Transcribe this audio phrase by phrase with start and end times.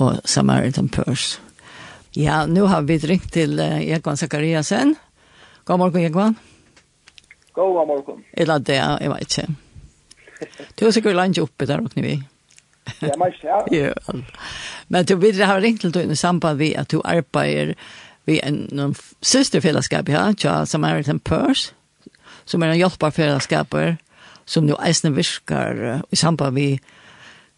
[0.00, 1.40] og Samaritan Purse.
[2.16, 4.96] Ja, nu har vi ringt till uh, Egon Zakariasen.
[5.64, 6.36] God morgon Egon.
[7.52, 8.24] God morgon.
[8.32, 9.54] Eller det, jeg vet ikke.
[10.78, 12.22] Du har sikkert landet uppe där och ni vi.
[13.00, 13.66] Ja, men ja.
[13.70, 13.94] ja.
[14.86, 17.74] Men du vil ha ringt til deg i samband med att du arbeider
[18.24, 21.72] vid en, en systerfällskap här, ja, Samaritan Purse,
[22.44, 23.74] som är en hjälparfällskap
[24.44, 26.78] som nu eisne virkar i samband med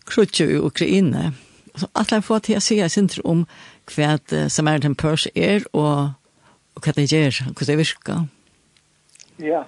[0.05, 1.23] krutje i Ukraina.
[1.23, 1.52] Ja.
[1.77, 3.47] Så at jeg får til å si sin synes om
[3.95, 4.17] hva
[4.49, 6.13] Samaritan Purse er, og,
[6.75, 8.27] og hva det gjør, hva det virker.
[9.39, 9.63] Ja,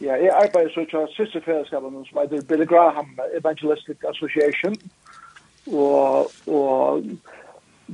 [0.00, 4.76] ja jeg arbeider så til sisterfellesskapen som heter Billy Graham Evangelistic Association,
[5.66, 7.04] og, og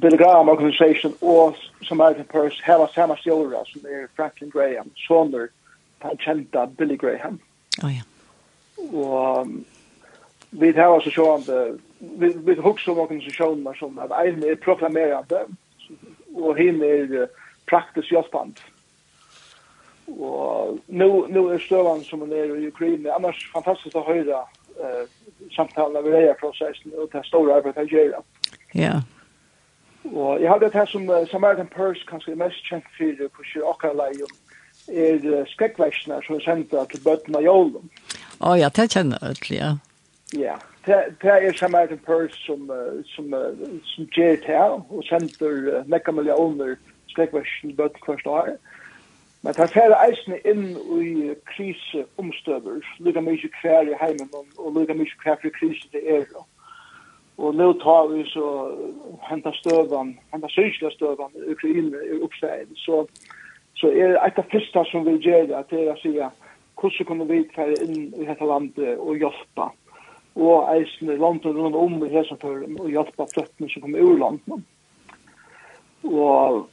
[0.00, 5.48] Billy Graham Organization og Samaritan Purse har samme stjåra som er Franklin Graham, soner,
[6.02, 7.40] den kjenta Billy Graham.
[7.82, 8.02] Oh, ja.
[8.92, 9.64] Og um,
[10.50, 15.46] vi har så sjående vi vi hugsa om organisationer som att en är proklamerande
[16.34, 17.28] och hin är
[17.66, 18.60] praktiskt hjälpant.
[20.06, 24.38] Och nu nu är stövan som den är i Ukraina annars fantastiskt att höra
[24.80, 25.06] eh
[25.56, 28.22] samtal över det här processen och det stora arbetet att göra.
[28.72, 29.02] Ja.
[30.02, 34.22] Och jag hade det här som uh, Samaritan Purse kanske mest känt för på Sjöakalaj
[34.22, 34.30] och
[34.94, 37.88] är skräckväxterna som är sända till bötterna i Ålum.
[38.40, 39.78] Ja, ja, det känner jag, ja.
[40.32, 42.70] Ja, det er samarbeid en pørs som,
[43.04, 43.34] som,
[43.84, 46.76] som gjør det her, og sender uh, nekka millioner
[47.12, 48.54] slekversjon bøtt hvert år.
[49.42, 50.64] Men det er færre eisene inn
[51.00, 56.26] i kriseomstøver, lukka mykje kvær i heimen, og lukka mykje kvær for krise det er.
[57.40, 58.46] Og nå tar vi så
[59.30, 63.06] henta støvan, henta sykla støvan, i Ukraina i oppstein, så,
[63.80, 66.12] så er det et av fyrsta som vil gjøre det, det er å si,
[66.80, 67.40] hvordan kommer vi
[67.86, 69.70] inn i dette landet og hjelpa?
[70.40, 74.62] og eisen landet rundt om i Hesentøren og hjelpa fløttene som kom ur landet.
[76.08, 76.68] Og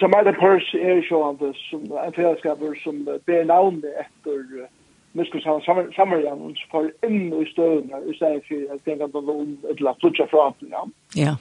[0.00, 4.66] som er det pers er sjående som en fredagskaper som ber navnet etter uh,
[5.14, 5.62] Muskelsan
[5.94, 9.78] Samarjanen som får inn i støvnene i stedet for at den kan ta om et
[9.78, 10.82] eller flutja fra Ja.
[11.14, 11.34] ja.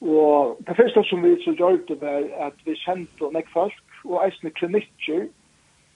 [0.00, 4.20] Og det første som vi så gjør det var at vi sendte nekk folk og
[4.24, 5.26] eisne klinikker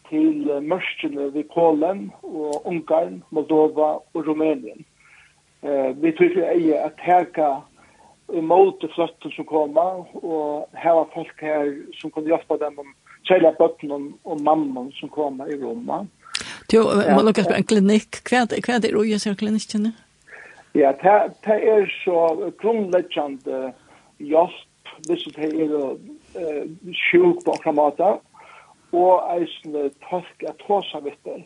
[0.08, 4.84] til mørkene ved Polen og Ungarn, Moldova og Rumænien.
[5.62, 7.62] Eh, vi tror ikke at her kan
[8.42, 12.92] måte fløtten som kommer, og her var folk her som kunne hjelpe dem om
[13.28, 13.92] kjære bøtten
[14.24, 16.04] og mamman som kommer i Roma.
[16.72, 18.20] Du, må du lukke på en klinikk.
[18.28, 19.92] Hva er det er roja som klinikkene?
[20.74, 23.72] Ja, det er så grunnleggjende
[24.18, 24.62] hjelp
[25.08, 26.64] hvis det er
[27.08, 28.08] sjuk på akkurat måte
[28.94, 31.42] og eisne tolk at tåsa vittar.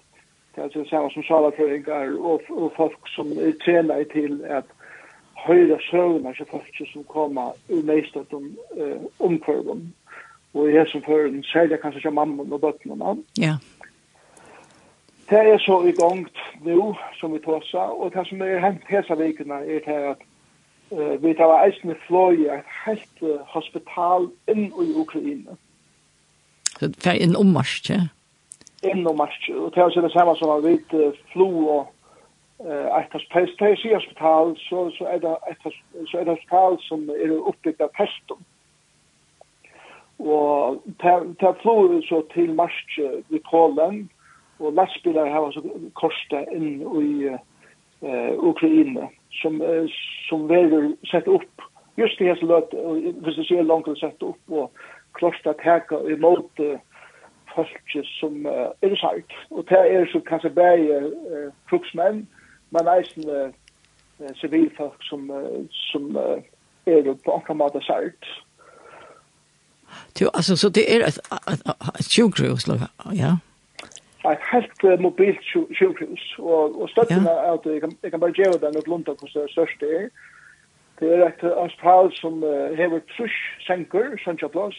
[0.54, 4.66] Det er det samme som salaprøvingar og, og folk som er trena i til at
[5.46, 9.84] høyre søvnar til folk som koma ur meistat om uh, omkvarvum.
[10.54, 13.14] Og i hesson føren særlig kanskje til mamma og bøtnena.
[13.38, 13.54] Ja.
[15.30, 16.26] Det er så i gang
[16.64, 20.26] nu som vi tåsa, og det som er hent hesa vikene er til at
[20.90, 25.52] uh, vi tar eisne fløy et helt uh, hospital inn i Ukraina.
[25.52, 25.67] Mm
[26.78, 27.80] Så det er En om mars.
[28.82, 29.28] Inn om og
[29.74, 31.88] det er også det samme som man vet, flo og
[32.60, 35.74] etter pest, det er sier hospital, så, så är det etter,
[36.10, 38.38] så är det hospital som är uppbyggt av pestum.
[40.16, 44.08] Och ta ta flo så till marsch i Polen,
[44.58, 45.62] och lastbilar har så
[45.92, 47.38] kosta in i
[48.06, 49.86] uh, Ukraina, som, uh,
[50.28, 51.62] som väl sett upp,
[51.96, 52.74] just det här så låt
[53.22, 54.70] hvis det sier långt sett upp, og
[55.18, 56.78] klart at heka i måte
[57.54, 59.32] folk som uh, er sagt.
[59.50, 62.28] Og det er så kanskje bare uh, kruksmenn,
[62.70, 63.48] men eisen uh,
[64.40, 66.38] sivilfolk som, uh, som uh,
[66.86, 68.30] er på andre måte sagt.
[70.20, 71.18] Jo, altså, så det er et,
[71.52, 71.62] et,
[71.98, 72.68] et sjukhus,
[73.14, 73.36] ja?
[74.30, 75.44] Et helt uh, mobilt
[75.78, 77.36] sjukhus, og, og støttene ja.
[77.46, 80.08] er at jeg kan, jeg kan bare gjøre den et lunta hvordan det største er.
[81.00, 84.78] Det er et hospital som uh, hever trusk senker, Sancha Plass,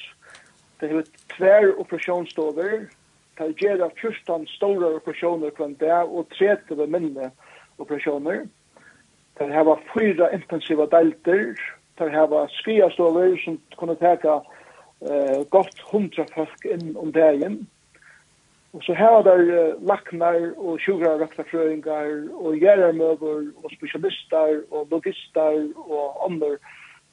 [0.79, 1.03] Det er
[1.35, 2.85] tver operasjonsstover,
[3.37, 7.31] det er gjerne 14 store operasjoner kvann det, og 30 minne
[7.79, 8.45] operasjoner.
[9.37, 11.53] Det er hava fyra intensiva delter,
[11.99, 14.39] det er hava skriastover som kunne teka
[15.03, 17.61] eh, godt hundra folk inn om dagen.
[18.73, 26.19] Og så hava der eh, laknar og sjugrarøktarfrøyngar og gjerarmøver og spesialister og logister og
[26.27, 26.55] andre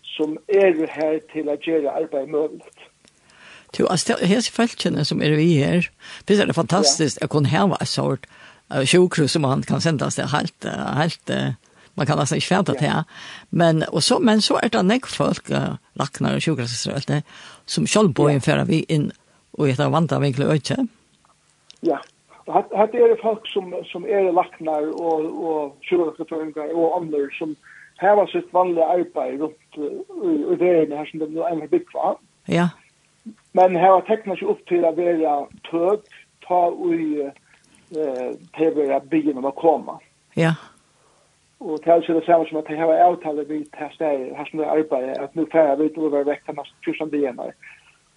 [0.06, 2.90] som er her til å gjøre arbeid møvligt.
[3.78, 5.88] Jo, altså, hese feltene som er vi her,
[6.28, 8.26] det er fantastisk at kunne hava et sort
[8.88, 10.64] sjukhus som man kan sendas til helt,
[10.96, 11.32] helt
[11.96, 13.04] man kan nesten ikke fjerde til her.
[13.50, 17.08] Men, og så, men så er det nek folk, uh, laknar og sjukhus og alt
[17.08, 17.22] det,
[17.66, 19.10] som selv bor inn før vi inn
[19.56, 20.76] og etter vandre vinkler og ikke.
[21.86, 21.98] Ja,
[22.46, 27.56] og her er det folk som, som er laknar og, og sjukhusføringer og andre som
[28.02, 29.78] hava sitt vanlige arbeid rundt
[30.52, 31.96] i det her som de er bygd
[32.48, 32.68] Ja.
[33.52, 35.36] Men her var teknisk opp til å være
[35.70, 36.06] tøk,
[36.46, 39.98] ta ui eh, til å være byen om å komme.
[40.36, 40.54] Ja.
[41.60, 44.48] Og det er ikke det samme som at jeg har avtale vi her steg, her
[44.50, 47.54] som det arbeidet, at nå færre vi til å være vekk til mest 1000 byener.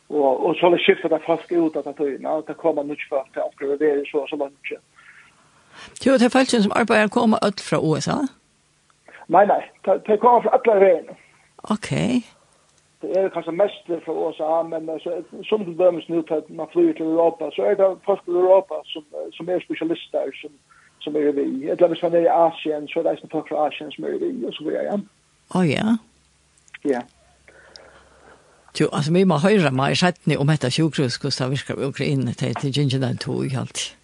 [0.10, 3.06] Og, og så har det skiftet at folk ut av tøyene, og det kommer nok
[3.10, 4.74] for at det akkurat er så og så langt.
[6.06, 8.18] Jo, det er folk som arbeider kommer ut fra USA?
[9.30, 11.16] Nei, nei, det kommer fra alle veiene.
[11.70, 12.18] Okej.
[12.18, 12.39] Okay
[13.02, 15.12] det er kanskje mest fra USA, men så,
[15.50, 18.32] som du dømes nå til at man flyr til Europa, så er det folk i
[18.32, 19.04] Europa som,
[19.34, 20.52] som er spesialister som,
[21.00, 21.42] som er vi.
[21.42, 24.04] Et eller annet man er i Asien, så er det eisen folk fra Asien som
[24.04, 24.98] er vi, og så videre, ja.
[25.56, 25.86] Å ja?
[26.94, 27.02] Ja.
[28.80, 31.88] Jo, altså, vi må høre meg i settene om etter sjukhus, hvordan det virker i
[31.88, 33.96] Ukraina til, til Gingen den to i alt.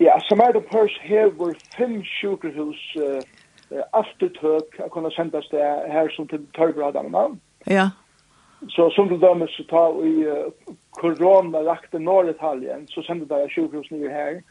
[0.00, 3.20] Ja, som er det pers her hvor fem sjukhus uh,
[3.92, 7.26] aftertøk kan sendes det her som til Tørgradene.
[7.66, 7.74] Ja.
[7.74, 7.88] Ja
[8.68, 10.44] Så som du dömer så tar i uh,
[10.90, 14.42] korona rakte Norritalien så sände där sjukhus ner här.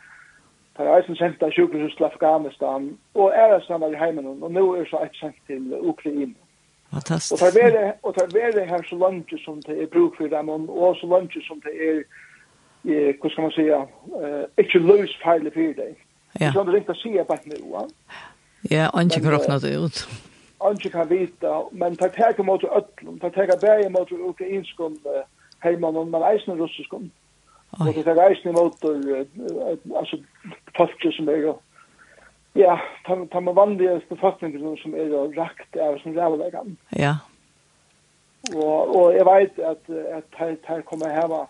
[0.73, 4.85] Per Eisen sände sjukhus till Afghanistan och är det samma i hemmen och nu är
[4.85, 6.33] så ett sänt till Ukraina.
[6.91, 7.31] Fantastiskt.
[7.31, 10.49] Och tar vare och tar vare här så långt som det är bruk för dem
[10.69, 12.03] och så långt som det är
[12.83, 13.87] eh hur ska man säga
[14.23, 15.95] eh inte lose file för dig.
[16.33, 16.53] Ja.
[16.53, 17.55] Så det rätta se på nu.
[18.61, 19.19] Ja, inte
[19.59, 20.07] det ut.
[20.61, 24.97] Anki kan vita, men tar teka mot öllum, tar teka bæja mot ukrainskum
[25.63, 27.11] heimann, men eisen russiskum.
[27.79, 28.83] Og det tar eisen mot,
[29.95, 30.17] altså,
[30.77, 31.57] folk som er, jo,
[32.55, 32.77] ja,
[33.07, 36.77] tar man vanlige befolkninger som er jo rakt av som rævlegan.
[36.97, 37.15] Ja.
[38.55, 41.45] Og, og jeg vet at, at her, her kommer heva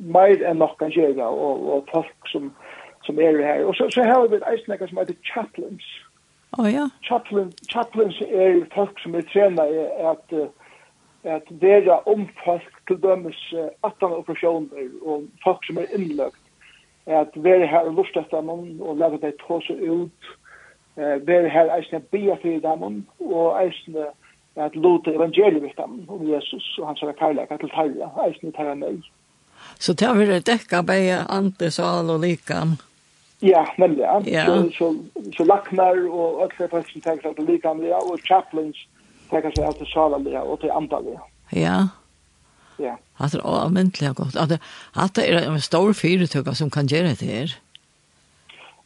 [0.00, 2.52] mer enn nok kan gjøre, og, og folk som,
[3.04, 3.64] som er her.
[3.66, 5.86] Og så, så har vi et eisen som heter chaplains.
[6.58, 6.88] Oh, ja.
[7.02, 10.34] Chaplain, chaplains er folk som er trena i at,
[11.24, 13.40] at vera om folk til dømes
[13.82, 16.38] 18 operasjoner og folk som er innløgt.
[17.06, 20.32] At vera her og lust etter dem og lave deg tåse ut.
[20.96, 22.84] Uh, vera her eisne bia til dem
[23.24, 24.10] og eisne
[24.60, 28.98] at lute evangeliet vitt dem om Jesus og hans kærleika til tarja, eisne tarja nei.
[29.80, 32.76] Så det har vært dekka beie ante sal og likam.
[33.42, 34.20] Ja, men ja.
[34.26, 34.44] ja.
[34.46, 34.88] Så, så,
[35.36, 38.78] så Lackner og alle folk som tenker seg til likamlige, og chaplains
[39.32, 41.18] tenker seg til salalige og til antallige.
[41.52, 41.80] Ja.
[42.80, 42.94] Ja.
[43.18, 44.38] Hatt er avmyndelig godt.
[44.50, 47.58] det er en stor fyretøkker som kan gjøre det her.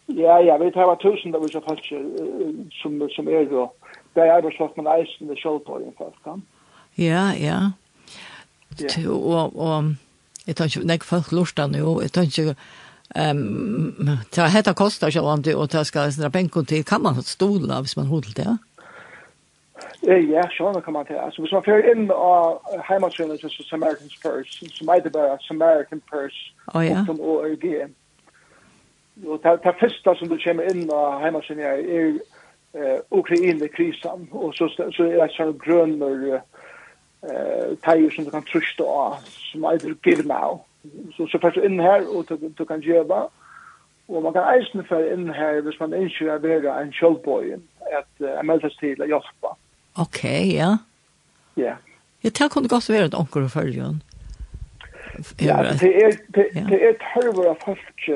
[0.08, 1.82] Ja, ja, vi tar var tusen av disse folk
[2.81, 3.67] som, som er jo.
[4.14, 6.37] Det er arbeidsfolk, sånn eisen ved kjølpåring folk, Ja,
[6.97, 7.58] Ja, ja.
[8.79, 9.11] Ja.
[9.11, 9.94] Og, og
[10.47, 12.55] jeg tar ikke, når folk lortar nå, jeg tar ikke,
[13.14, 16.85] Um, det här kostar sig om det och det ska sina bänkor till.
[16.85, 18.58] Kan man stola hvis man hodlar det?
[20.08, 21.19] Eh Ja, sånn kan man til.
[21.19, 26.03] Altså, hvis man fører inn av heimatsønner til Samaritan's Purse, som er det bare Samaritan
[26.11, 26.94] Purse, oh, ja.
[26.94, 27.64] punktum ORG.
[29.26, 32.12] Og det, det første som du kommer inn av heimatsønner er
[32.76, 38.46] eh, Ukraina krisen og så, så er det sånn grønner eh, teier som du kan
[38.46, 39.19] truste av,
[39.51, 40.63] som er det Give Now
[41.16, 42.24] så så fast in här och
[42.56, 43.28] du kan göra
[44.06, 47.55] och man kan eisen för in här hvis man inte är vara en shellboy
[47.98, 49.56] at uh, anmäla sig till att hjälpa.
[49.94, 50.78] Okej, okay, ja.
[51.55, 51.76] Ja.
[52.20, 54.02] Jag tar kunde gott vara ett onkel och följon.
[55.38, 58.10] Ja, det är det det är tarvar av folk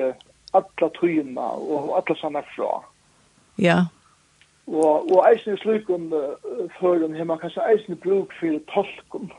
[0.50, 2.82] alla tryna och alla såna fra.
[3.56, 3.86] Ja.
[4.66, 9.30] Og og eisen är slik om uh, førum hemma kanskje eisen bruk fyrir tolkum.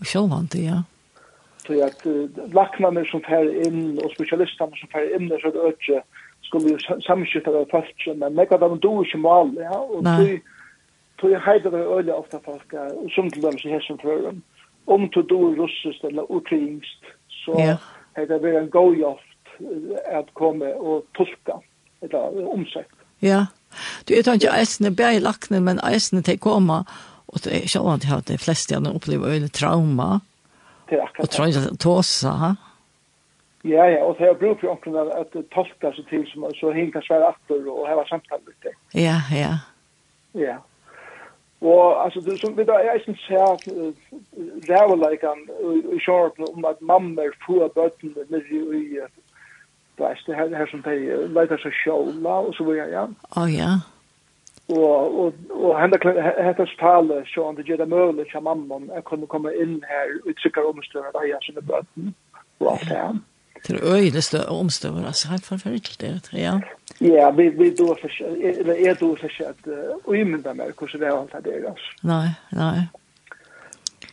[0.00, 0.82] Og sjálvandi, ja.
[1.66, 5.74] Så at uh, lacknarna som fer inn, og spesialistene som fer inn, där så det
[5.74, 6.02] ikke
[6.48, 10.38] skulle ju samskifta det fast men meg av dem do ikke mal ja og så
[11.20, 13.98] så jag hade det øyne ofte folk, ja, og som til dem så här som
[13.98, 14.42] för dem
[14.86, 17.52] om to do russisk eller ukrainskt så
[18.16, 19.38] er det vært en go joft
[20.06, 21.60] at komme og tolka
[22.02, 22.86] eller omsett.
[23.20, 23.46] ja.
[24.08, 26.84] Du vet ikke, eisene äsna i lacknar men äsna till komma
[27.26, 30.20] og det är själva att de flesta har opplever øyne trauma
[30.88, 31.22] til akkurat.
[31.24, 32.54] Og tror jeg tåsa, ha?
[33.64, 36.70] Ja, ja, og det er bruk for omkring at det tolkar seg til som så
[36.72, 38.74] helt kan svære atter og heva samtaler til.
[38.94, 39.52] Ja, ja.
[40.34, 40.56] Ja.
[41.60, 43.50] Og altså, det som vi da, jeg synes her,
[44.70, 45.42] ræveleikene
[45.96, 49.00] i sjåren om at mammer får bøttene nere i
[49.98, 50.94] det er det her, her som de
[51.34, 53.04] leiter seg sjåla, og så var jeg, ja.
[53.34, 53.70] Å, ja
[54.68, 55.96] og og og henda
[56.46, 60.68] hetta tale sjón det gera møgulig hjá mamman at kunna koma inn her og trykkar
[60.68, 62.14] omstøðar av hjá sine bøtten
[62.60, 63.18] og alt det her.
[63.66, 66.60] Det er øyneste omstøver, altså helt forferdelig det, ja.
[67.00, 68.10] Ja, vi, vi då for,
[68.42, 69.68] eller er då for seg at
[70.06, 71.90] uimynda meg hvordan det er alt det er, altså.
[72.02, 72.78] Nei, nei.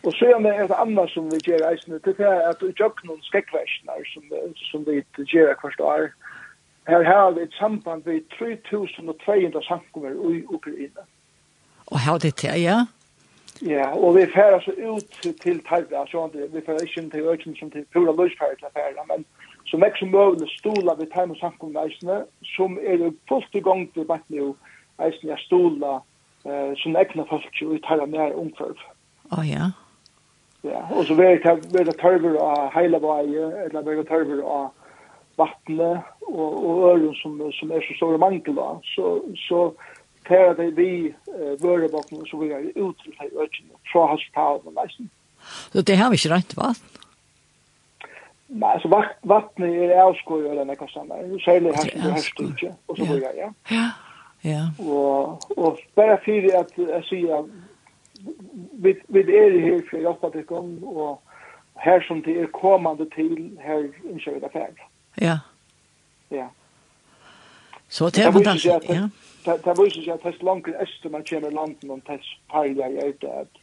[0.05, 4.01] Og så er det et annet som vi gjør eisene, det er at jøknun skrekkversjoner
[4.13, 4.23] som,
[4.71, 6.24] som vi gjør hvert år, mm
[6.87, 11.01] Her har vi et samband ved 3200 samkommer i Ukraina.
[11.87, 12.85] Og her det til, ja?
[13.61, 17.71] Ja, og vi færer så ut til Tarra, så vi færer ikke til Økjen som
[17.71, 19.25] til pura løsfærer til færer, men
[19.65, 23.59] som ikke som mulig stola ved Taiva og samkommer eisene, som er jo fullt i
[23.59, 24.55] gang til bare nå
[25.05, 25.93] eisene jeg stola
[26.45, 28.79] eh, som egna folk i Tarra mer omkvarv.
[29.31, 29.71] Å oh, ja?
[30.65, 33.25] Ja, og så vil jeg tørver av heile vei,
[33.65, 34.71] eller vil jeg tørver av
[35.37, 39.61] vattnet og, og øren som, som er så store mangel da, så, så
[40.27, 44.77] tar det vi uh, vørebakken som vi er ut til de økene fra hospitalen og
[44.81, 45.11] leisen.
[45.71, 46.91] Så det har vi ikke rett vatten?
[48.47, 48.89] Nei, altså
[49.25, 51.39] vattnet er avskåret eller nekka sammen.
[51.41, 53.49] Særlig her som du hørste ikke, og så videre, ja.
[53.71, 53.87] Ja,
[54.43, 54.65] ja.
[54.79, 57.47] Og, og bare fyrir at jeg sier
[58.83, 63.33] vi, vi er her for å hjelpe dere, og her som det er kommande til,
[63.65, 64.85] her innskjører det ferdig.
[65.21, 65.37] Ja.
[66.29, 66.47] Ja.
[67.89, 69.07] Så det er fantastisk, ja.
[69.45, 73.13] Det viser seg at det er langt øst man kommer landen om det parler jeg
[73.13, 73.61] ut at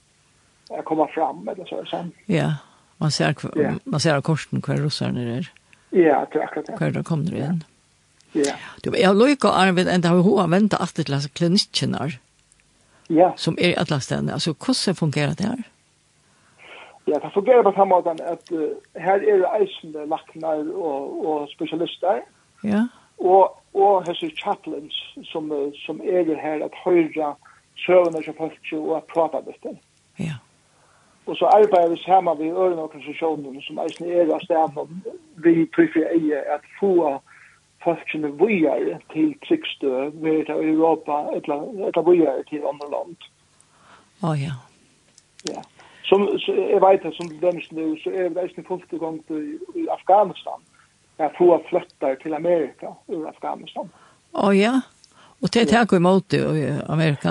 [0.71, 2.13] jeg kommer fram, eller så er sånn.
[2.31, 2.49] Ja,
[3.03, 3.35] man ser,
[3.85, 5.51] man ser av korsen hver russerne er.
[5.91, 6.79] Ja, det er akkurat det.
[6.79, 7.37] Hver da kommer inn.
[7.37, 7.63] igjen.
[8.33, 8.55] Ja.
[8.85, 12.07] Du, jeg har lykke og Arvid, enda har hun ventet alltid til klinikkene,
[13.11, 13.33] ja.
[13.37, 14.39] som er i alle stedene.
[14.39, 15.61] Altså, hvordan fungerer det her?
[15.61, 15.69] Ja.
[17.07, 21.49] Ja, det fungerer på samme måte at uh, her er det eisende laknar og, og
[21.51, 22.21] spesialister.
[22.65, 22.87] Ja.
[23.19, 24.95] Og, og hese chaplains
[25.25, 25.51] som,
[25.87, 27.35] som er her at høyre
[27.77, 29.77] søvende som folk og at prata med dem.
[30.19, 30.39] Ja.
[31.27, 35.13] Og så arbeider vi sammen med ørene organisasjonene som eisende er av stedet
[35.45, 37.19] vi prøver eie at få
[37.85, 43.17] folkene vujar til tryggstø ved Europa, eller vujar til andre land.
[44.23, 44.55] Å oh, ja.
[45.51, 45.63] Ja.
[46.03, 49.21] Som, så, jeg vet som det dømes nu, så er det ikke fullt i gang
[49.75, 50.61] i Afghanistan.
[51.19, 53.91] Jeg tror jeg till til Amerika ur Afghanistan.
[54.33, 54.81] Å oh, ja,
[55.43, 56.41] og det er takk imot i
[56.89, 57.31] Amerika?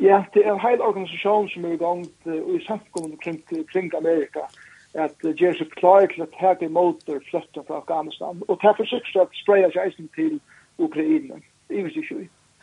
[0.00, 3.40] Ja, det er en hel organisasjon som er i gang i samfunnet kring,
[3.72, 4.48] kring Amerika
[4.94, 8.42] at uh, gjør seg klar til å ta imot flytta fra Afghanistan.
[8.48, 10.38] Og det er forsøkt at spreia seg eisen til
[10.78, 11.40] Ukraina.
[11.70, 12.12] I hvis.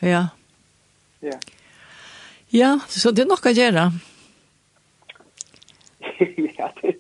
[0.01, 0.27] Ja.
[1.21, 1.37] Ja.
[2.51, 3.89] Ja, så det er nok å gjøre.
[3.89, 4.10] Ja.
[6.81, 6.95] det,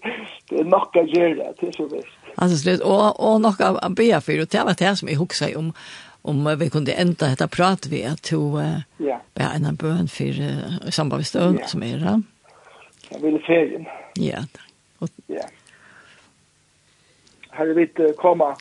[0.49, 2.15] det er nok å gjøre det, det er så visst.
[2.37, 5.57] Altså, slett, og, og nok å be for, og det var det som jeg husker
[5.59, 5.73] om,
[6.21, 8.61] om vi kunde enda detta prat vi att to
[8.97, 11.67] ja ja en av bön för uh, samband med stön ja.
[11.67, 12.21] som är det.
[13.09, 13.85] Jag vill ferien.
[14.13, 14.43] Ja.
[14.99, 15.43] Och, ja.
[17.49, 18.55] Här vi vill komma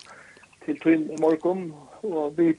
[0.65, 2.57] till tryn i morgon och vi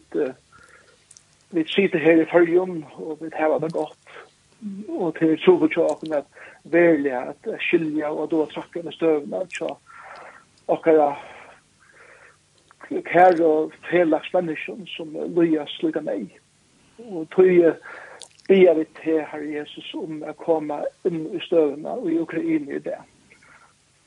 [1.49, 4.00] vi sitter här i Färjum och vi har det gott
[4.89, 6.27] og til tro på tjåken at
[6.63, 9.75] velja at skilja og då trakka med støvna tja
[10.67, 11.15] okkara
[12.89, 16.37] kær og felags menneskjon som loja slika meg
[17.07, 17.73] og tøye
[18.49, 22.83] bia vi til Herre Jesus om å komme inn i støvna og i Ukraina i
[22.85, 22.99] det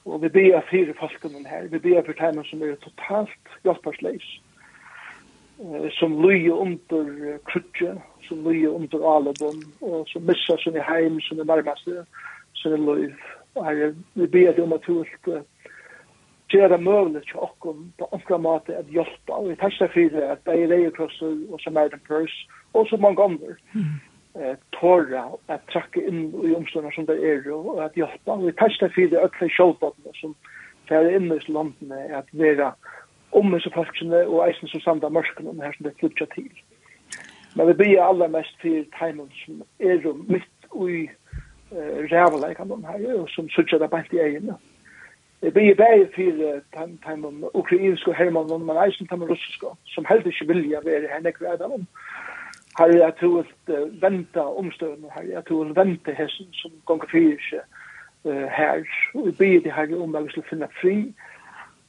[0.05, 4.29] og vi bia fire falkonen her vi bia for tegnen som er totalt hjelparsleis
[5.99, 7.95] som løye under krutje,
[8.29, 12.05] som løye under alebom, og som missa sin heim, sin nærmeste,
[12.61, 13.17] sin løyv.
[13.55, 15.31] Og her vi ber det om at hult
[16.55, 20.43] gjøre mulig til okkom på andre måte at hjelpa, og vi tar seg fyrir at
[20.47, 22.45] det er leiekrosser og Samaritan Purse,
[22.75, 23.57] og så mange andre,
[24.39, 28.53] eh, tåra at trakke inn i omstående som det er, og at hjelpa, og vi
[28.61, 30.37] tar seg fyrir at det er sjålbottene som
[30.89, 32.75] fer inn i landene, at vera
[33.35, 36.51] om disse folkene og eisen som samt av mørken om her som det flytter til.
[37.55, 43.05] Men vi blir aller mest til teimen som er midt ui uh, rævleikene om her
[43.15, 44.57] og som sutja det bant i egene.
[45.45, 46.41] Vi blir bare til
[47.05, 51.51] teimen ukrainske og hermannen, men eisen teimen russiske, som helst ikke vilja være her nekker
[51.51, 51.87] er dem om.
[52.79, 53.43] Her er jeg til å
[54.03, 57.83] vente omstøvende, her jeg til å vente hessen som gonger fyrir seg
[58.57, 58.83] her.
[59.15, 60.97] Og vi blir til her om jeg vil finne fri,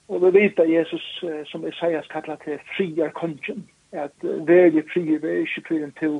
[0.07, 5.39] Og vi vet at Jesus, som Isaias kallar til friar kongen, at verje frier vi
[5.45, 6.19] ikke frier til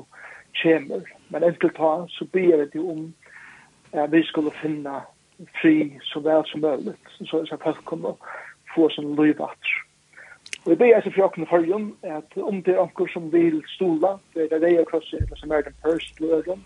[0.54, 1.04] kjemer.
[1.30, 3.14] Men enkelt ta, så ber vi til om
[3.94, 5.04] at vi skulle finna
[5.62, 6.96] fri så vel som mulig,
[7.30, 8.16] så at folk kommer
[8.76, 9.40] få sånn liv.
[10.66, 14.16] Og vi ber jeg for åkne forrige, at om det er anker som vil stola,
[14.34, 16.64] det er det jeg krosser, eller som er den første løden,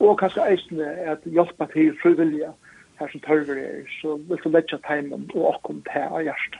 [0.00, 2.52] og kanskje eisene at hjelpa til frivillige,
[3.00, 6.58] her som tørver er, så vil du letja teimen og okkom til av hjertet.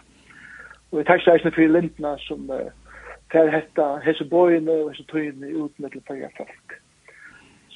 [0.91, 2.71] Og vi takk særlig for lintene som uh,
[3.33, 6.79] tar hetta hese bøyene og hese tøyene ut med til fyrir folk.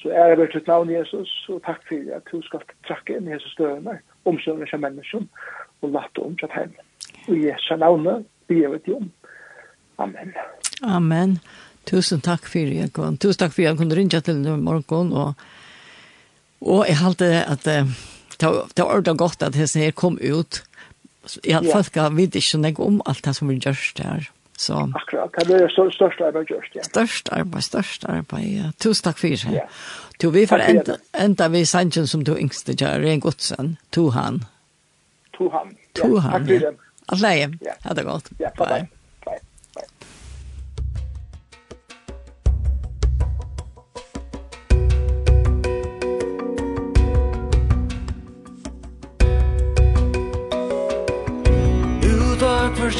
[0.01, 3.35] Så er jeg vært navn Jesus, og takk for at du skal trakke inn i
[3.35, 5.29] hese støyene, omsøvende seg mennesken,
[5.81, 6.89] og latte om til teimen.
[7.29, 9.07] Og Jesu navnet, vi er vet om.
[10.01, 10.33] Amen.
[10.83, 11.37] Amen.
[11.85, 12.89] Tusen takk for det,
[13.21, 15.33] Tusen takk for at jeg kunne ringe til morgen, og,
[16.61, 17.69] og jeg halte at...
[17.69, 20.63] Uh, det var ordentlig godt at hesten her kom ut.
[21.43, 24.31] I alle fall skal vidt ikke noe om alt det som vi gjør der.
[24.57, 24.77] Så.
[24.95, 26.83] Akkurat, det er det største arbeid gjørst, ja.
[26.87, 28.69] Størst arbeid, størst arbeid, ja.
[28.79, 29.51] Tusen takk for det.
[29.51, 29.65] Ja.
[30.21, 34.45] Du, vi får enda, enda vi sannsyn som du yngste gjør, Ren Godsen, to han.
[35.35, 35.99] To han, ja.
[35.99, 36.71] To han, ja.
[37.11, 37.75] Alle, ja.
[37.83, 38.31] Ha det godt.
[38.39, 38.65] Ja, bye.
[38.65, 38.94] bye.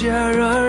[0.06, 0.65] sharer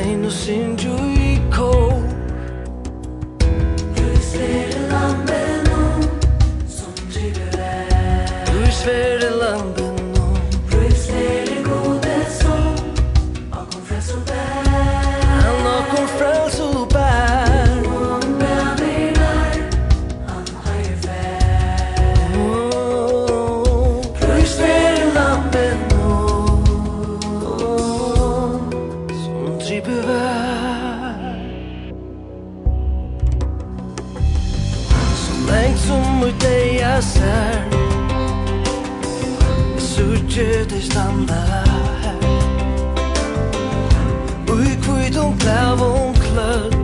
[0.00, 1.19] ain't og sin to
[40.10, 41.40] sutje te standa
[44.50, 46.74] Ui kvui don klav on klöt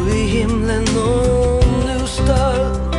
[0.00, 2.96] Ui himlen on nu stöt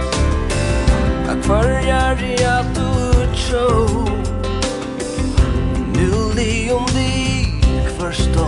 [1.43, 3.88] kvarjar i at utro
[5.96, 8.48] Nu li om Du kvarstå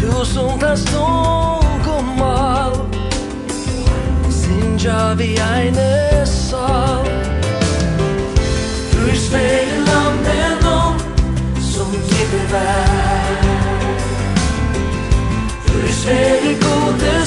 [0.00, 1.08] Tusen kan stå
[1.84, 2.72] komma
[4.28, 7.25] Sinja vi eine sal
[9.26, 10.98] speglar med någon
[11.62, 13.46] som klipper värld?
[15.66, 17.25] Du är svär godes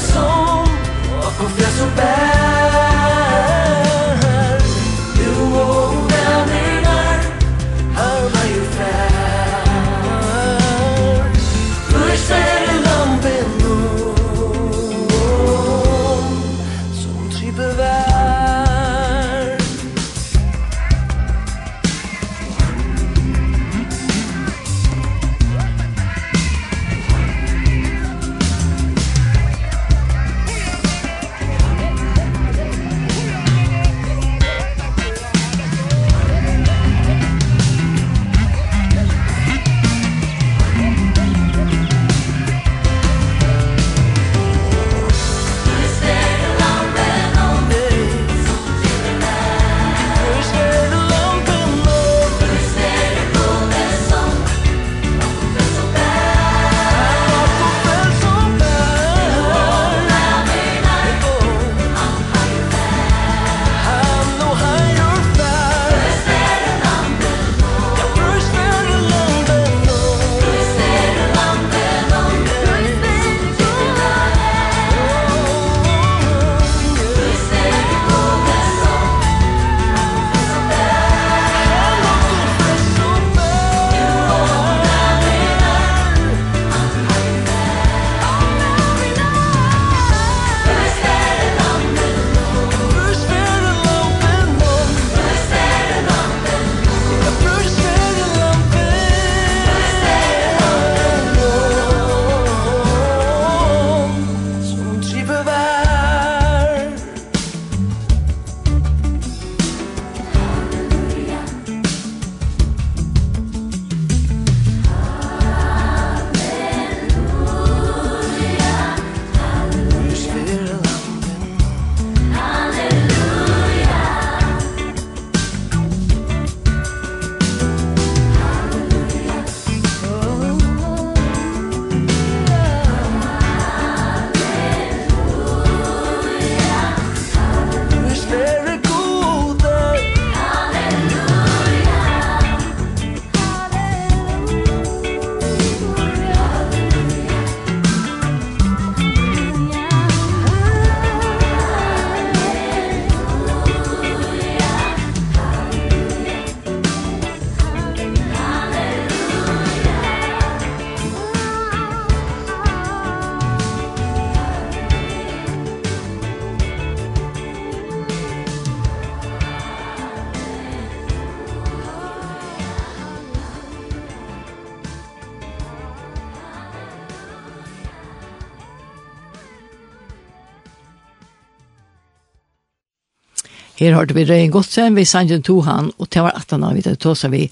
[183.80, 186.82] Her hørte vi Røyen Godsen, vi sangen to han, og det var at han vi
[186.84, 187.46] tog oss vi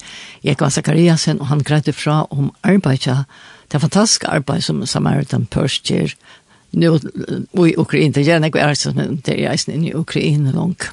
[0.44, 3.24] Jekva Zakariasen, og han greide fra om arbeidet.
[3.68, 6.12] Det er fantastisk arbeid som Samaritan Purse gjør.
[6.72, 6.98] Nå,
[7.64, 9.56] i Ukraina, det er ikke er Ukraina, det er
[9.88, 10.90] i Ukraina, langt.